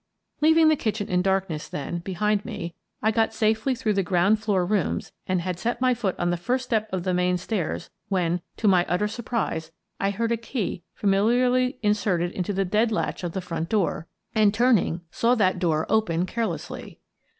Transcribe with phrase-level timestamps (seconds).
[0.41, 4.41] Leaving the kitchen in darkness, then, behind me, I had got safely through the ground
[4.41, 7.91] floor rooms and had set my foot on the first step of the main stairs
[8.09, 13.23] when, to my utter surprise, I heard a key familiarly inserted into the dead latch
[13.23, 16.97] of the front door and, turning, saw that door open care lessly.